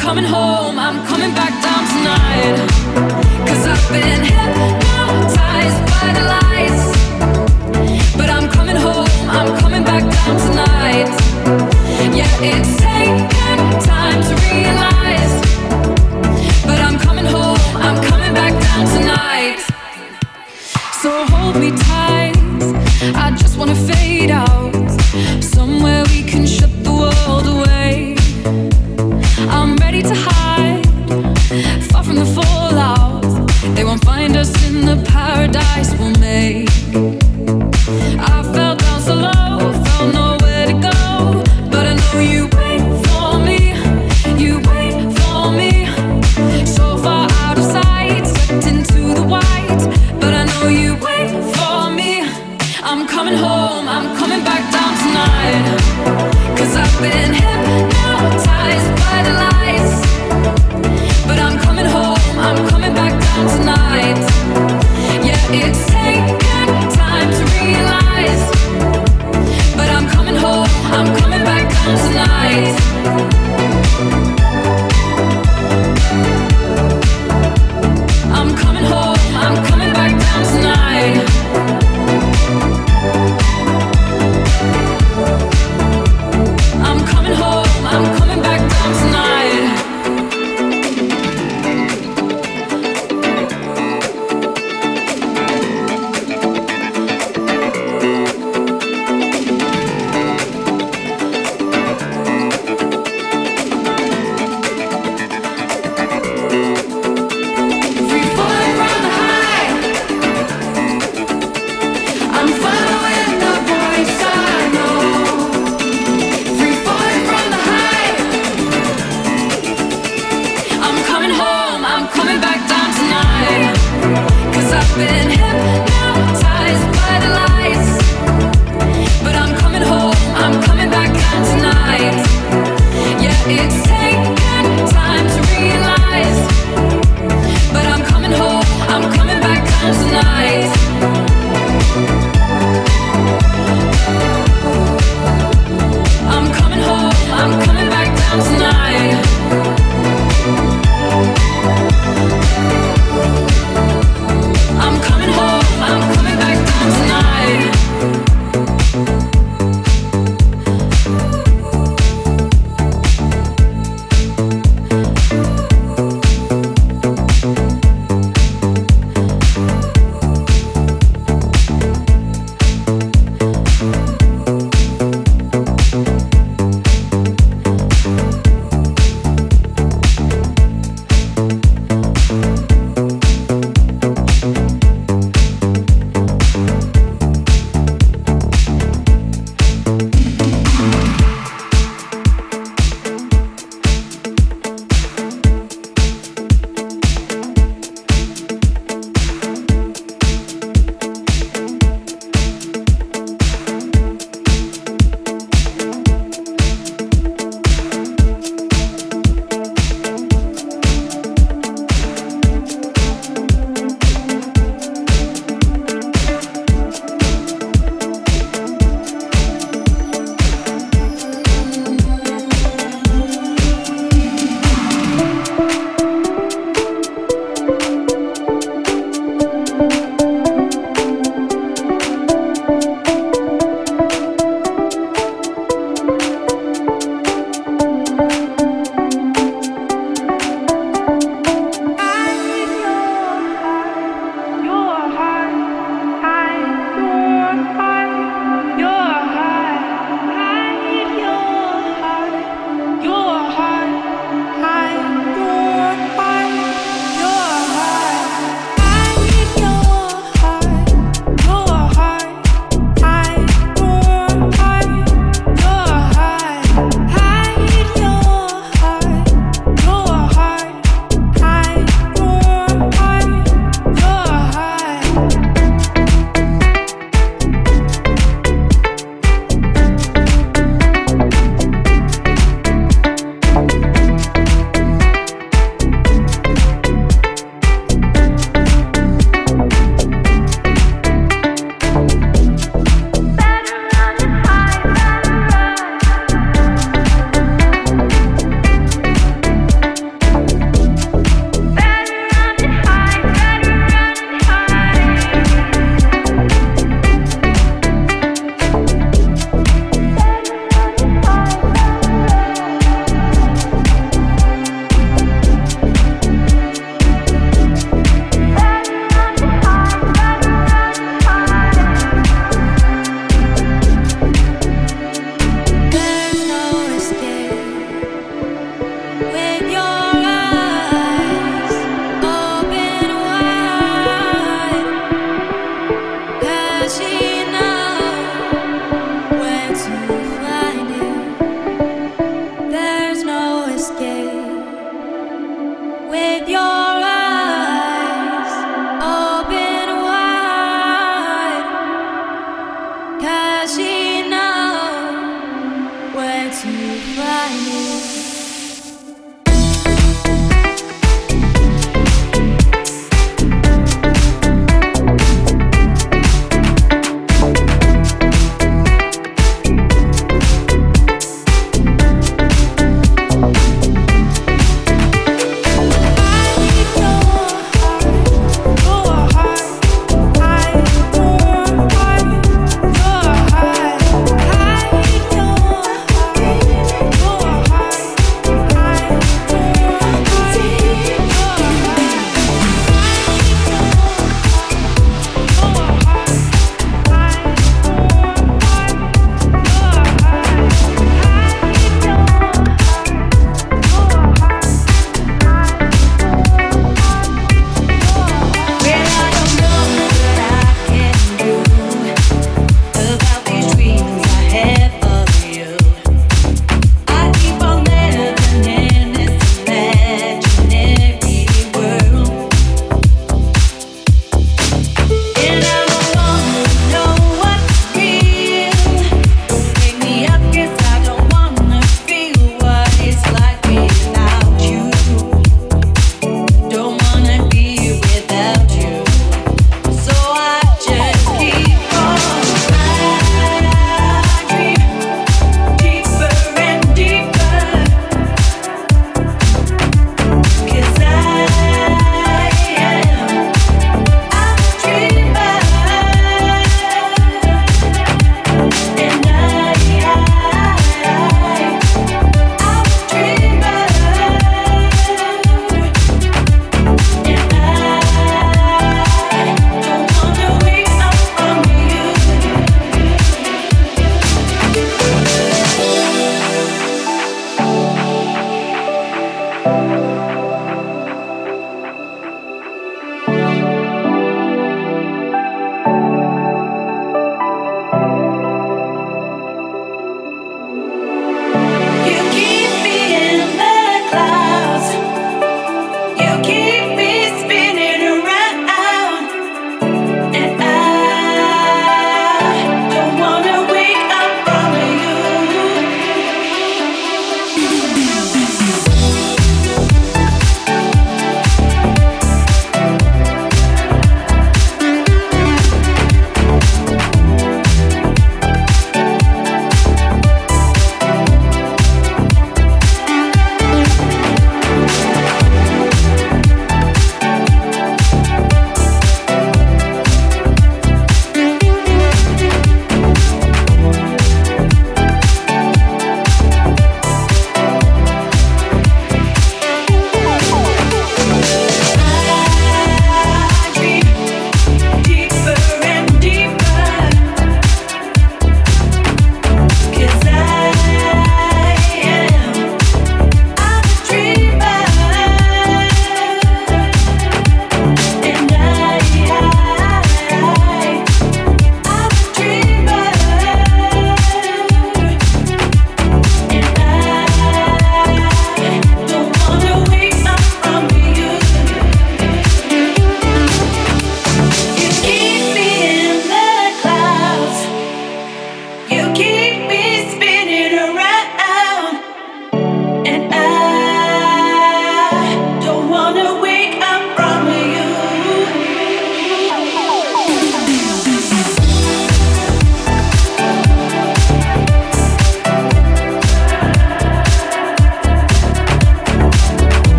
[0.00, 2.56] coming home, I'm coming back down tonight.
[3.46, 6.84] Cause I've been hypnotized by the lights.
[8.16, 11.10] But I'm coming home, I'm coming back down tonight.
[12.16, 12.89] Yeah, it's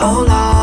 [0.00, 0.57] Oh, Lord.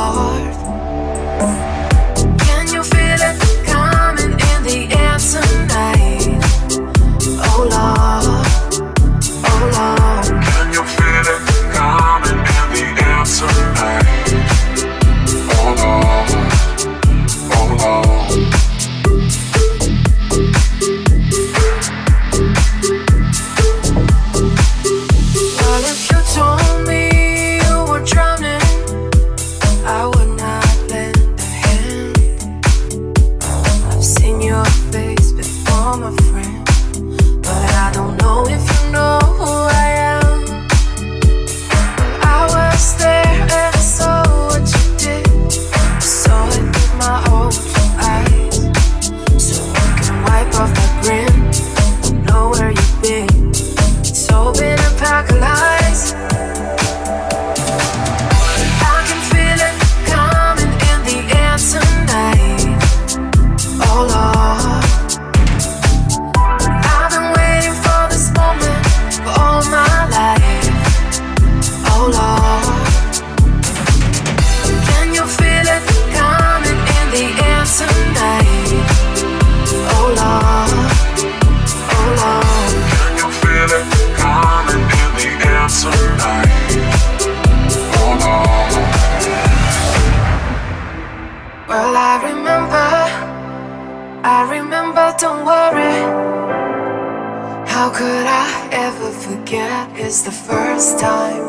[97.76, 99.90] How could I ever forget?
[100.00, 101.44] It's the first time,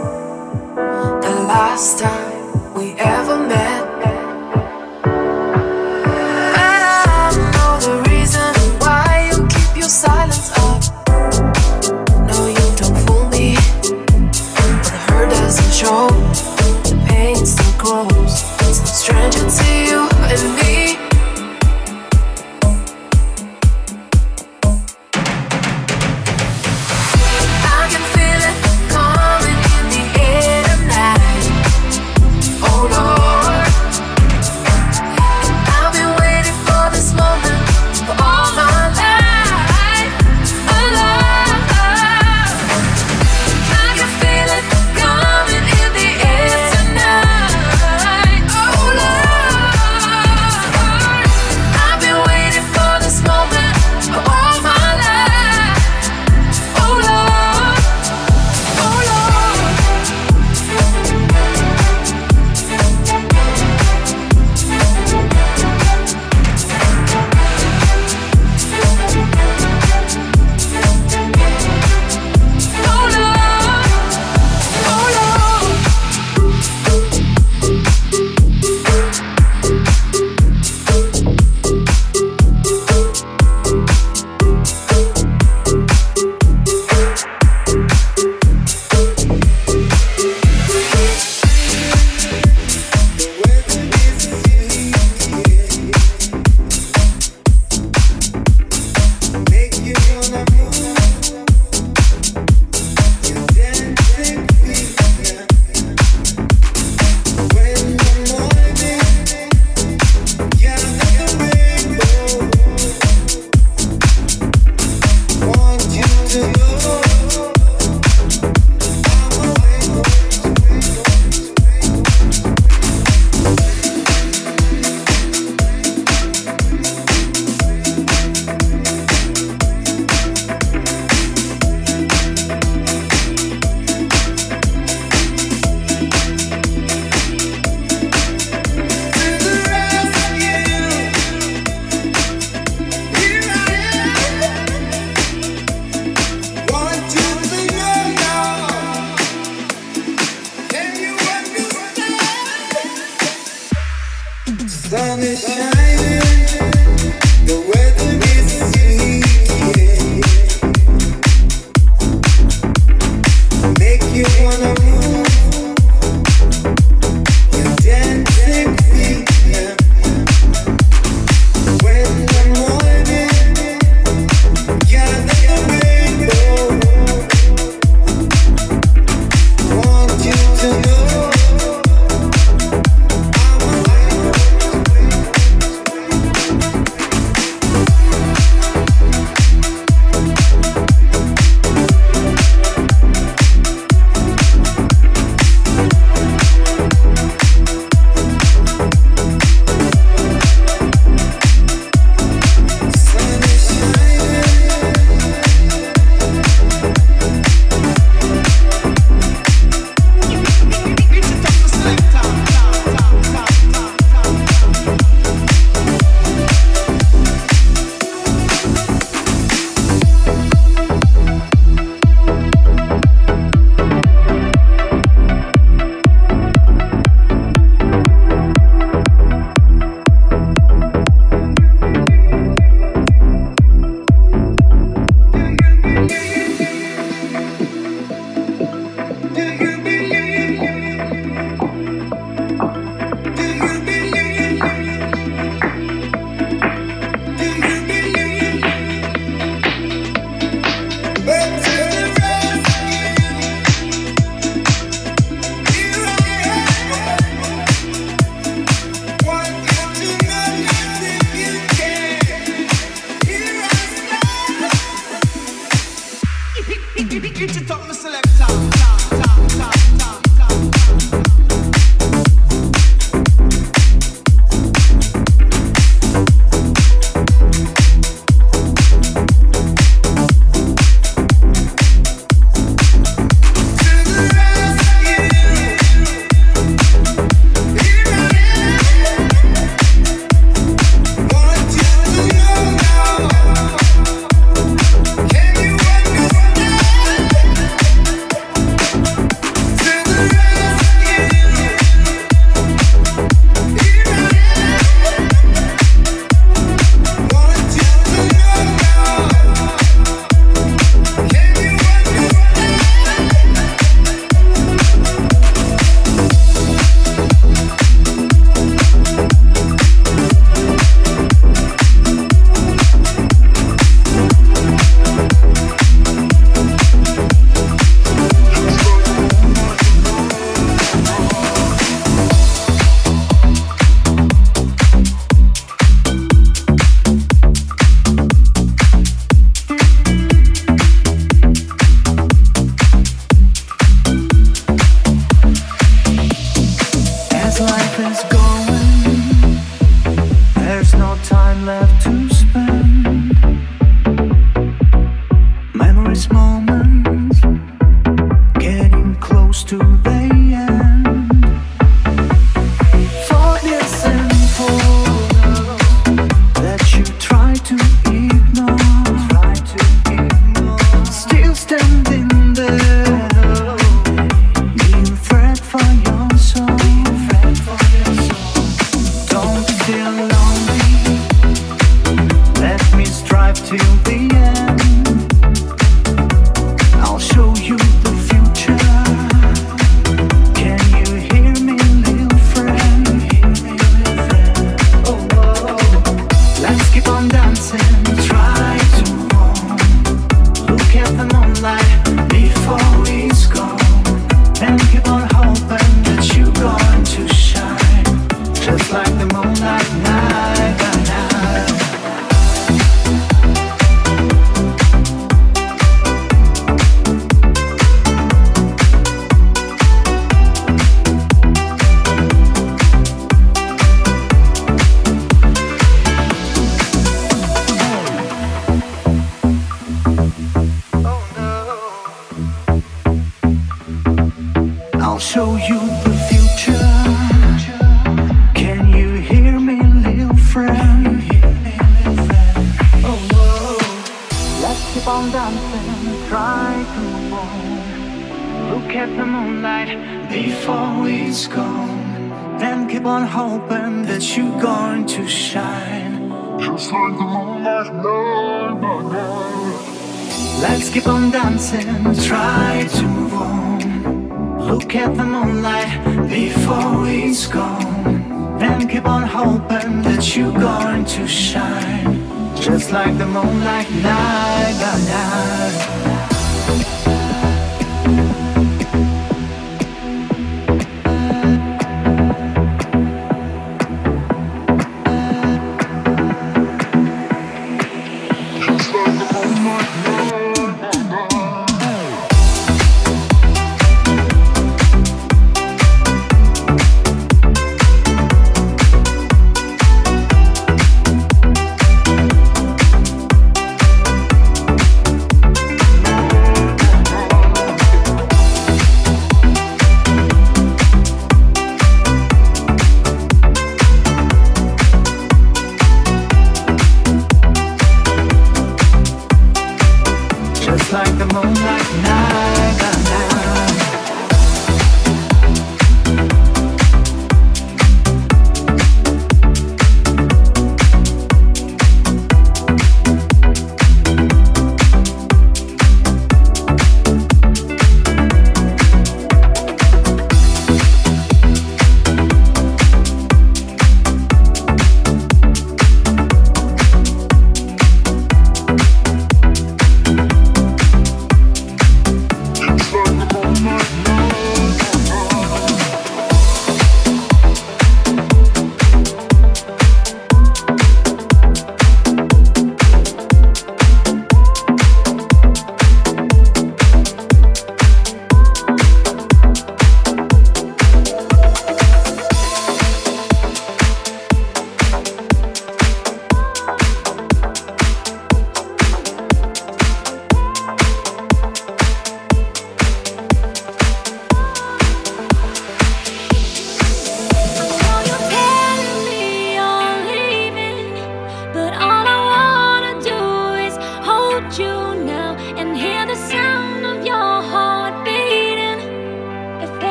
[1.23, 3.86] the last time we ever met.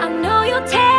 [0.00, 0.97] I know you'll take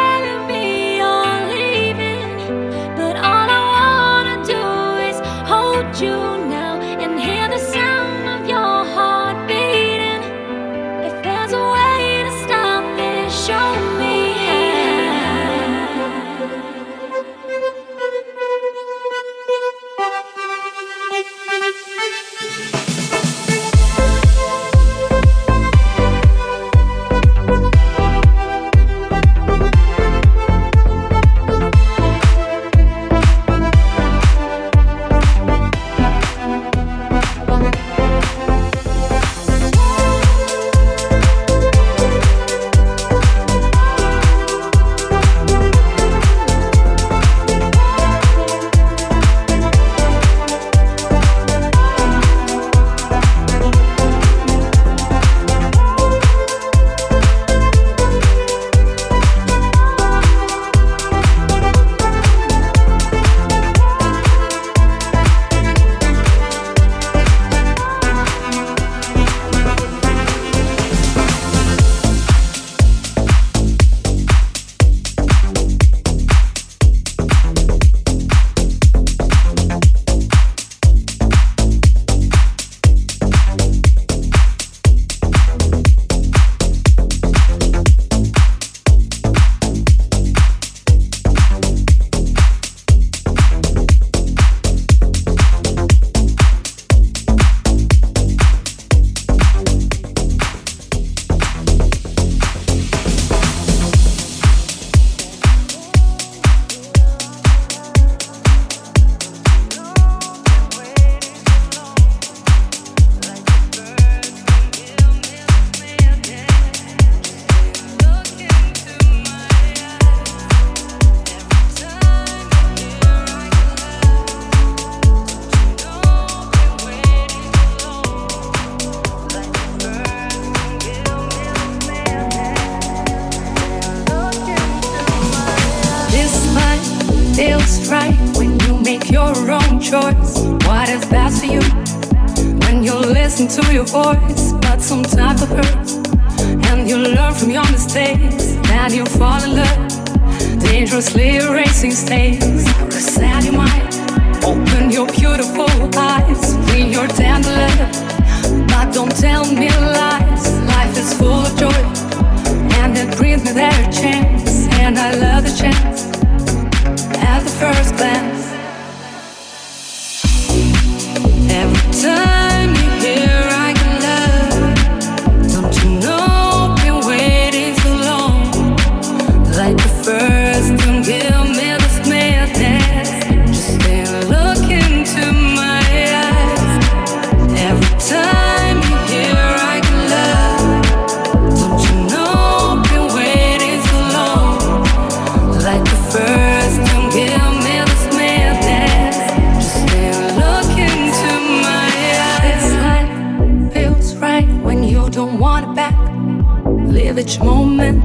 [207.20, 208.02] each moment.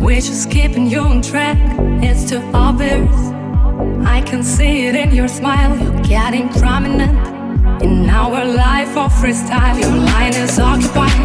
[0.00, 1.58] We're just keeping you on track,
[2.02, 3.12] it's too obvious.
[4.06, 7.18] I can see it in your smile, you're getting prominent.
[7.82, 11.18] In our life of freestyle, your line is occupied.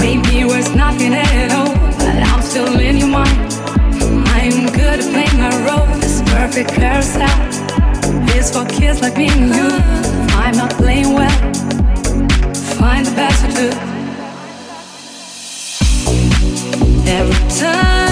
[0.00, 3.52] Maybe we're nothing at all, but I'm still in your mind.
[4.36, 7.28] I'm good at playing my role, this perfect carousel.
[8.36, 9.68] is for kids like me and you.
[10.38, 11.38] I'm not playing well,
[12.78, 13.85] find the best to do.
[17.08, 18.05] every time.